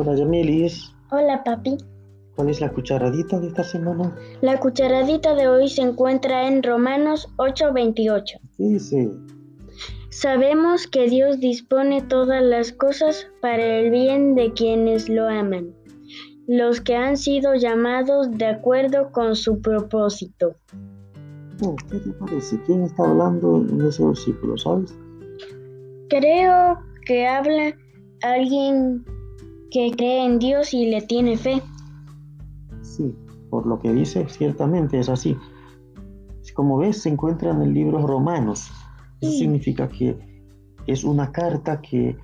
Hola 0.00 0.14
Yamelis. 0.14 0.94
Hola 1.10 1.42
papi. 1.42 1.76
¿Cuál 2.36 2.50
es 2.50 2.60
la 2.60 2.70
cucharadita 2.70 3.40
de 3.40 3.48
esta 3.48 3.64
semana? 3.64 4.14
La 4.42 4.60
cucharadita 4.60 5.34
de 5.34 5.48
hoy 5.48 5.68
se 5.68 5.82
encuentra 5.82 6.46
en 6.46 6.62
Romanos 6.62 7.28
8:28. 7.36 8.38
¿Qué 8.56 8.62
dice? 8.62 9.10
Sabemos 10.10 10.86
que 10.86 11.08
Dios 11.08 11.40
dispone 11.40 12.00
todas 12.00 12.44
las 12.44 12.70
cosas 12.70 13.26
para 13.42 13.80
el 13.80 13.90
bien 13.90 14.36
de 14.36 14.52
quienes 14.52 15.08
lo 15.08 15.26
aman, 15.26 15.74
los 16.46 16.80
que 16.80 16.94
han 16.94 17.16
sido 17.16 17.56
llamados 17.56 18.30
de 18.30 18.46
acuerdo 18.46 19.10
con 19.10 19.34
su 19.34 19.60
propósito. 19.60 20.54
Oh, 21.64 21.74
¿Qué 21.90 21.98
te 21.98 22.10
parece? 22.10 22.56
¿Quién 22.66 22.84
está 22.84 23.02
hablando 23.02 23.66
en 23.68 23.80
ese 23.80 24.06
versículo, 24.06 24.56
sabes? 24.58 24.96
Creo 26.08 26.78
que 27.04 27.26
habla 27.26 27.76
alguien 28.22 29.04
que 29.70 29.90
cree 29.96 30.24
en 30.24 30.38
Dios 30.38 30.72
y 30.74 30.86
le 30.86 31.02
tiene 31.02 31.36
fe. 31.36 31.62
Sí, 32.82 33.14
por 33.50 33.66
lo 33.66 33.78
que 33.78 33.92
dice, 33.92 34.26
ciertamente 34.28 34.98
es 34.98 35.08
así. 35.08 35.36
Como 36.54 36.78
ves, 36.78 37.02
se 37.02 37.08
encuentra 37.10 37.50
en 37.52 37.62
el 37.62 37.72
libro 37.72 38.04
Romanos. 38.04 38.70
Eso 39.20 39.30
Sí. 39.30 39.38
significa 39.40 39.86
que 39.88 40.16
es 40.88 41.04
una 41.04 41.30
carta 41.30 41.80
que 41.80 42.16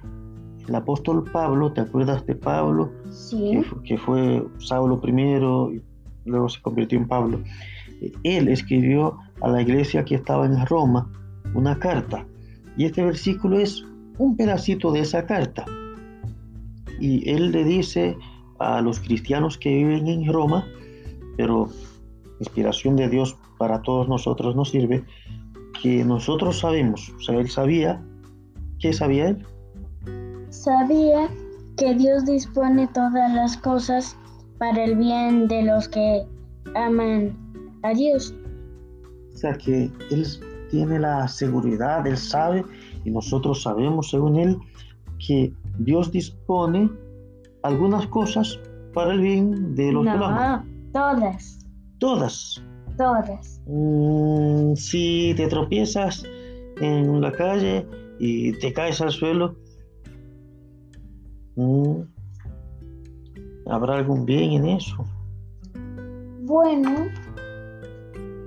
el 0.67 0.75
apóstol 0.75 1.23
Pablo, 1.31 1.73
¿te 1.73 1.83
acuerdas 1.83 2.27
de 2.27 2.35
Pablo? 2.35 2.91
Sí. 3.11 3.51
Que, 3.53 3.63
fu- 3.63 3.83
que 3.83 3.99
fue 3.99 4.45
Saulo 4.59 5.01
primero, 5.01 5.73
y 5.73 5.81
luego 6.25 6.49
se 6.49 6.61
convirtió 6.63 6.99
en 6.99 7.07
Pablo. 7.07 7.41
Él 8.25 8.49
escribió 8.49 9.19
a 9.41 9.49
la 9.49 9.63
iglesia 9.63 10.05
que 10.05 10.17
estaba 10.17 10.47
en 10.47 10.67
Roma 10.67 11.13
una 11.55 11.79
carta. 11.79 12.27
Y 12.77 12.87
este 12.87 13.05
versículo 13.05 13.59
es 13.61 13.85
un 14.19 14.37
pedacito 14.37 14.91
de 14.91 15.01
esa 15.01 15.27
carta. 15.27 15.65
Y 17.01 17.29
él 17.31 17.53
le 17.53 17.65
dice 17.65 18.17
a 18.59 18.81
los 18.81 19.01
cristianos 19.01 19.59
que 19.59 19.71
viven 19.71 20.07
en 20.07 20.33
Roma, 20.33 20.67
pero 21.37 21.69
inspiración 22.41 22.97
de 22.97 23.09
Dios 23.09 23.37
para 23.59 23.83
todos 23.83 24.09
nosotros 24.09 24.57
nos 24.57 24.71
sirve, 24.71 25.05
que 25.83 26.05
nosotros 26.05 26.61
sabemos, 26.61 27.13
o 27.17 27.21
sea, 27.21 27.37
él 27.37 27.49
sabía, 27.49 28.03
¿qué 28.81 28.93
sabía 28.93 29.29
él? 29.29 29.47
Sabía 30.51 31.29
que 31.77 31.95
Dios 31.95 32.25
dispone 32.25 32.87
todas 32.89 33.33
las 33.33 33.57
cosas 33.57 34.17
para 34.59 34.85
el 34.85 34.97
bien 34.97 35.49
de 35.49 35.63
los 35.63 35.89
que 35.89 36.25
aman 36.75 37.37
a 37.83 37.93
Dios. 37.93 38.35
O 39.35 39.37
sea 39.37 39.55
que 39.55 39.91
él 40.11 40.27
tiene 40.71 40.99
la 41.01 41.27
seguridad, 41.29 42.07
él 42.07 42.17
sabe, 42.17 42.65
y 43.05 43.11
nosotros 43.11 43.63
sabemos, 43.63 44.11
según 44.11 44.37
él, 44.37 44.59
que 45.19 45.53
Dios 45.79 46.11
dispone 46.11 46.91
algunas 47.63 48.07
cosas 48.09 48.61
para 48.93 49.13
el 49.13 49.21
bien 49.21 49.75
de 49.75 49.93
los. 49.93 50.05
No, 50.05 50.65
todas, 50.93 51.59
Todas. 51.99 52.63
todas. 52.97 53.61
Mm, 53.67 54.75
si 54.75 55.35
te 55.37 55.49
tropiezas 55.49 56.25
en 56.81 57.21
la 57.21 57.33
calle 57.33 57.87
y 58.19 58.53
te 58.59 58.73
caes 58.73 59.01
al 59.01 59.11
suelo, 59.11 59.57
mm, 61.57 62.01
¿habrá 63.67 63.97
algún 63.97 64.25
bien 64.25 64.53
en 64.53 64.67
eso? 64.67 65.05
Bueno, 66.43 67.07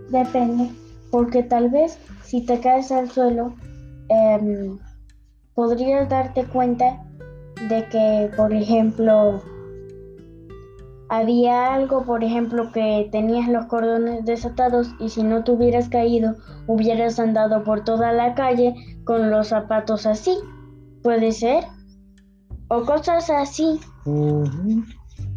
depende, 0.10 0.70
porque 1.12 1.44
tal 1.44 1.70
vez 1.70 2.00
si 2.24 2.46
te 2.46 2.60
caes 2.60 2.92
al 2.92 3.10
suelo, 3.10 3.54
em, 4.10 4.78
podrías 5.56 6.08
darte 6.08 6.46
cuenta 6.46 7.04
de 7.70 7.86
que, 7.90 8.32
por 8.36 8.54
ejemplo, 8.54 9.42
había 11.10 11.74
algo, 11.74 12.04
por 12.04 12.24
ejemplo, 12.24 12.72
que 12.72 13.10
tenías 13.12 13.48
los 13.50 13.66
cordones 13.66 14.26
desatados 14.26 14.90
y 15.00 15.10
si 15.10 15.24
no 15.24 15.44
te 15.44 15.52
hubieras 15.52 15.90
caído, 15.90 16.36
hubieras 16.68 17.20
andado 17.20 17.64
por 17.64 17.84
toda 17.84 18.12
la 18.12 18.36
calle 18.36 18.76
con 19.06 19.30
los 19.30 19.48
zapatos 19.48 20.06
así. 20.06 20.38
¿Puede 21.04 21.32
ser? 21.32 21.64
O 22.70 22.82
cosas 22.82 23.30
así. 23.30 23.80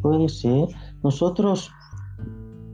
Puede 0.02 0.28
ser. 0.28 0.68
Nosotros 1.02 1.70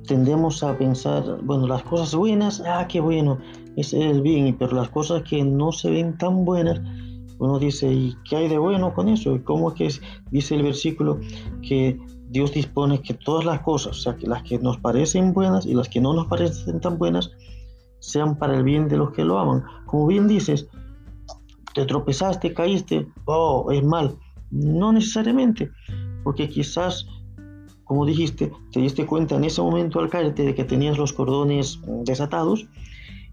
tendemos 0.06 0.62
a 0.62 0.76
pensar, 0.78 1.22
bueno, 1.42 1.66
las 1.66 1.82
cosas 1.82 2.14
buenas, 2.14 2.62
ah, 2.66 2.86
qué 2.88 3.00
bueno, 3.00 3.38
es 3.76 3.92
el 3.92 4.22
bien, 4.22 4.56
pero 4.58 4.76
las 4.76 4.88
cosas 4.90 5.22
que 5.24 5.44
no 5.44 5.72
se 5.72 5.90
ven 5.90 6.16
tan 6.16 6.44
buenas, 6.44 6.80
uno 7.38 7.58
dice, 7.58 7.92
¿y 7.92 8.16
qué 8.28 8.36
hay 8.36 8.48
de 8.48 8.58
bueno 8.58 8.94
con 8.94 9.08
eso? 9.08 9.34
¿Y 9.34 9.40
cómo 9.40 9.70
es 9.70 9.74
que 9.74 10.06
dice 10.30 10.54
el 10.54 10.62
versículo 10.62 11.20
que 11.62 11.98
Dios 12.28 12.52
dispone 12.52 13.02
que 13.02 13.14
todas 13.14 13.44
las 13.44 13.60
cosas, 13.60 13.98
o 13.98 14.00
sea, 14.00 14.16
que 14.16 14.26
las 14.26 14.42
que 14.42 14.58
nos 14.58 14.78
parecen 14.78 15.32
buenas 15.32 15.66
y 15.66 15.74
las 15.74 15.88
que 15.88 16.00
no 16.00 16.12
nos 16.14 16.26
parecen 16.26 16.80
tan 16.80 16.98
buenas, 16.98 17.30
sean 18.00 18.38
para 18.38 18.56
el 18.56 18.64
bien 18.64 18.88
de 18.88 18.96
los 18.96 19.12
que 19.12 19.24
lo 19.24 19.38
aman? 19.38 19.64
Como 19.86 20.06
bien 20.06 20.28
dices, 20.28 20.68
te 21.74 21.84
tropezaste, 21.84 22.54
caíste, 22.54 23.06
oh, 23.26 23.70
es 23.70 23.84
mal. 23.84 24.16
No 24.50 24.92
necesariamente, 24.92 25.70
porque 26.24 26.48
quizás, 26.48 27.06
como 27.84 28.06
dijiste, 28.06 28.50
te 28.72 28.80
diste 28.80 29.04
cuenta 29.04 29.36
en 29.36 29.44
ese 29.44 29.60
momento 29.60 30.00
al 30.00 30.08
caerte 30.08 30.44
de 30.44 30.54
que 30.54 30.64
tenías 30.64 30.98
los 30.98 31.12
cordones 31.12 31.80
desatados 32.04 32.66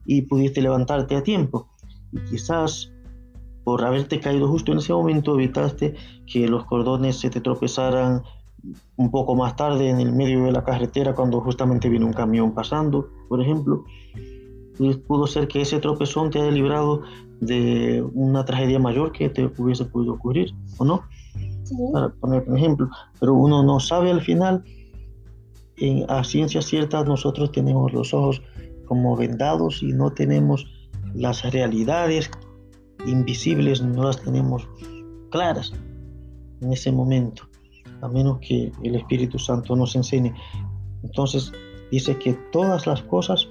y 0.06 0.24
pudiste 0.24 0.62
levantarte 0.62 1.16
a 1.16 1.24
tiempo. 1.24 1.69
Y 2.12 2.19
quizás 2.25 2.93
por 3.63 3.84
haberte 3.84 4.19
caído 4.19 4.47
justo 4.47 4.72
en 4.72 4.79
ese 4.79 4.94
momento 4.94 5.35
evitaste 5.35 5.96
que 6.25 6.47
los 6.47 6.66
cordones 6.66 7.19
se 7.19 7.29
te 7.29 7.41
tropezaran 7.41 8.24
un 8.96 9.12
poco 9.12 9.35
más 9.35 9.56
tarde 9.56 9.90
en 9.90 10.00
el 10.00 10.13
medio 10.13 10.44
de 10.44 10.51
la 10.51 10.63
carretera 10.63 11.13
cuando 11.13 11.41
justamente 11.41 11.90
viene 11.90 12.06
un 12.06 12.13
camión 12.13 12.53
pasando, 12.53 13.09
por 13.28 13.41
ejemplo. 13.41 13.84
Y 14.79 14.94
pudo 14.96 15.28
ser 15.28 15.47
que 15.47 15.62
ese 15.62 15.79
tropezón 15.79 16.29
te 16.29 16.41
haya 16.41 16.51
librado 16.51 17.01
de 17.40 18.03
una 18.13 18.46
tragedia 18.46 18.79
mayor 18.79 19.12
que 19.12 19.29
te 19.29 19.51
hubiese 19.57 19.85
podido 19.85 20.13
ocurrir, 20.13 20.53
¿o 20.78 20.85
no? 20.85 21.03
Sí. 21.63 21.75
Para 21.91 22.09
poner 22.09 22.44
un 22.47 22.57
ejemplo, 22.57 22.90
pero 23.19 23.34
uno 23.34 23.63
no 23.63 23.80
sabe 23.80 24.12
al 24.12 24.22
final, 24.22 24.63
en, 25.78 26.09
a 26.09 26.24
ciencia 26.24 26.62
cierta 26.62 27.03
nosotros 27.03 27.51
tenemos 27.51 27.94
los 27.94 28.13
ojos 28.13 28.41
como 28.85 29.16
vendados 29.16 29.81
y 29.84 29.88
no 29.88 30.12
tenemos 30.12 30.68
las 31.13 31.44
realidades 31.51 32.31
invisibles, 33.06 33.81
no 33.81 34.03
las 34.03 34.22
tenemos 34.22 34.68
claras 35.30 35.74
en 36.62 36.72
ese 36.72 36.91
momento, 36.91 37.44
a 38.02 38.08
menos 38.08 38.40
que 38.40 38.72
el 38.84 38.96
Espíritu 38.96 39.38
Santo 39.40 39.75
nos 39.75 39.96
enseñe. 39.96 40.34
Entonces 41.03 41.52
dice 41.92 42.18
que 42.18 42.34
todas 42.52 42.88
las 42.88 43.02
cosas 43.03 43.47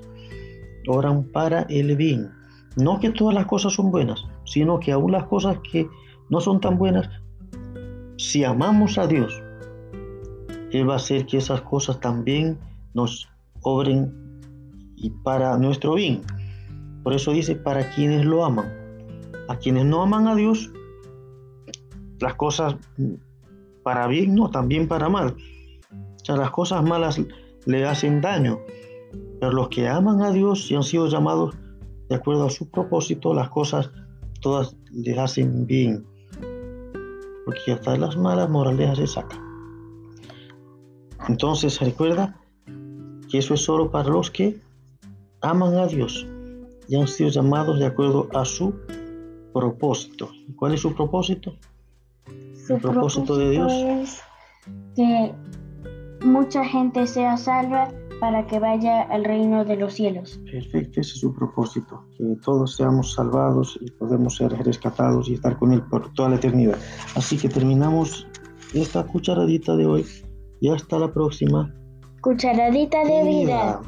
obran 0.88 1.24
para 1.24 1.62
el 1.62 1.96
bien. 1.96 2.30
No 2.76 2.98
que 3.00 3.10
todas 3.10 3.34
las 3.34 3.46
cosas 3.46 3.74
son 3.74 3.90
buenas, 3.90 4.24
sino 4.44 4.80
que 4.80 4.92
aún 4.92 5.12
las 5.12 5.24
cosas 5.24 5.58
que 5.70 5.86
no 6.30 6.40
son 6.40 6.60
tan 6.60 6.78
buenas, 6.78 7.08
si 8.16 8.44
amamos 8.44 8.96
a 8.98 9.06
Dios, 9.06 9.42
Él 10.70 10.88
va 10.88 10.94
a 10.94 10.96
hacer 10.96 11.26
que 11.26 11.36
esas 11.36 11.60
cosas 11.62 12.00
también 12.00 12.58
nos 12.94 13.28
obren 13.62 14.12
y 14.96 15.10
para 15.10 15.58
nuestro 15.58 15.94
bien. 15.94 16.22
Por 17.02 17.12
eso 17.12 17.32
dice, 17.32 17.56
para 17.56 17.90
quienes 17.90 18.24
lo 18.24 18.44
aman. 18.44 18.81
A 19.52 19.56
quienes 19.58 19.84
no 19.84 20.00
aman 20.00 20.28
a 20.28 20.34
Dios, 20.34 20.72
las 22.20 22.36
cosas 22.36 22.76
para 23.82 24.06
bien, 24.06 24.34
no, 24.34 24.50
también 24.50 24.88
para 24.88 25.10
mal. 25.10 25.36
O 25.92 26.24
sea, 26.24 26.36
las 26.38 26.50
cosas 26.50 26.82
malas 26.82 27.20
le 27.66 27.84
hacen 27.84 28.22
daño. 28.22 28.60
Pero 29.38 29.52
los 29.52 29.68
que 29.68 29.90
aman 29.90 30.22
a 30.22 30.32
Dios 30.32 30.70
y 30.70 30.74
han 30.74 30.82
sido 30.82 31.06
llamados 31.06 31.54
de 32.08 32.14
acuerdo 32.14 32.46
a 32.46 32.50
su 32.50 32.70
propósito, 32.70 33.34
las 33.34 33.50
cosas 33.50 33.90
todas 34.40 34.74
les 34.90 35.18
hacen 35.18 35.66
bien. 35.66 36.06
Porque 37.44 37.72
hasta 37.72 37.98
las 37.98 38.16
malas 38.16 38.48
moralejas 38.48 38.96
se 38.96 39.06
sacan. 39.06 39.38
Entonces 41.28 41.78
recuerda 41.78 42.40
que 43.30 43.36
eso 43.36 43.52
es 43.52 43.60
solo 43.60 43.90
para 43.90 44.08
los 44.08 44.30
que 44.30 44.58
aman 45.42 45.74
a 45.74 45.88
Dios 45.88 46.26
y 46.88 46.96
han 46.96 47.06
sido 47.06 47.28
llamados 47.28 47.78
de 47.78 47.84
acuerdo 47.84 48.28
a 48.32 48.46
su 48.46 48.74
propósito. 49.52 50.30
¿Cuál 50.56 50.74
es 50.74 50.80
su 50.80 50.94
propósito? 50.94 51.54
Su 52.66 52.74
El 52.74 52.80
propósito 52.80 53.36
de 53.36 53.50
Dios. 53.50 53.72
es 53.72 54.22
que 54.94 55.34
mucha 56.24 56.64
gente 56.64 57.06
sea 57.06 57.36
salva 57.36 57.88
para 58.20 58.46
que 58.46 58.60
vaya 58.60 59.02
al 59.02 59.24
reino 59.24 59.64
de 59.64 59.76
los 59.76 59.94
cielos. 59.94 60.40
Perfecto, 60.50 61.00
ese 61.00 61.14
es 61.14 61.20
su 61.20 61.34
propósito, 61.34 62.04
que 62.16 62.36
todos 62.44 62.76
seamos 62.76 63.14
salvados 63.14 63.76
y 63.80 63.90
podemos 63.90 64.36
ser 64.36 64.52
rescatados 64.64 65.28
y 65.28 65.34
estar 65.34 65.58
con 65.58 65.72
Él 65.72 65.82
por 65.82 66.12
toda 66.14 66.28
la 66.28 66.36
eternidad. 66.36 66.78
Así 67.16 67.36
que 67.36 67.48
terminamos 67.48 68.28
esta 68.74 69.04
cucharadita 69.04 69.74
de 69.74 69.86
hoy 69.86 70.06
y 70.60 70.68
hasta 70.68 71.00
la 71.00 71.12
próxima. 71.12 71.74
Cucharadita 72.20 73.04
de 73.04 73.24
vida. 73.24 73.80